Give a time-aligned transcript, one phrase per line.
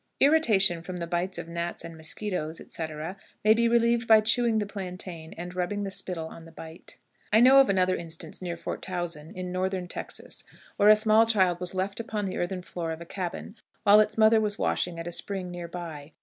[0.19, 4.65] Irritation from the bite of gnats and musquitoes, etc., may be relieved by chewing the
[4.65, 6.97] plantain, and rubbing the spittle on the bite.
[7.31, 10.43] I knew of another instance near Fort Towson, in Northern Texas,
[10.77, 13.53] where a small child was left upon the earthen floor of a cabin
[13.83, 16.13] while its mother was washing at a spring near by.